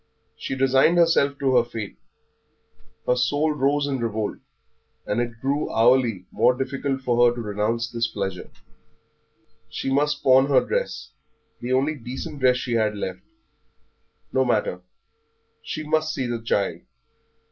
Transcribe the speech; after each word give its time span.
She 0.35 0.55
resigned 0.55 0.97
herself 0.97 1.37
to 1.37 1.57
her 1.57 1.63
fate, 1.63 1.95
her 3.05 3.15
soul 3.15 3.51
rose 3.51 3.85
in 3.85 3.99
revolt, 3.99 4.39
and 5.05 5.21
it 5.21 5.39
grew 5.39 5.69
hourly 5.71 6.25
more 6.31 6.55
difficult 6.57 7.01
for 7.03 7.23
her 7.29 7.35
to 7.35 7.39
renounce 7.39 7.87
this 7.91 8.07
pleasure. 8.07 8.49
She 9.69 9.93
must 9.93 10.23
pawn 10.23 10.47
her 10.47 10.65
dress 10.65 11.11
the 11.59 11.73
only 11.73 11.93
decent 11.93 12.39
dress 12.39 12.57
she 12.57 12.73
had 12.73 12.95
left. 12.97 13.21
No 14.33 14.43
matter, 14.43 14.81
she 15.61 15.83
must 15.87 16.15
see 16.15 16.25
the 16.25 16.41
child. 16.41 16.79